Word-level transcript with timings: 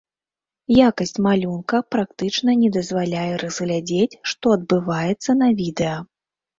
Якасць 0.89 1.21
малюнка 1.25 1.81
практычна 1.97 2.57
не 2.63 2.71
дазваляе 2.79 3.29
разглядзець, 3.45 4.11
што 4.35 4.59
адбываецца 4.61 5.41
на 5.41 5.57
відэа. 5.65 5.97